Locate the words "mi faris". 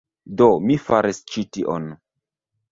0.67-1.21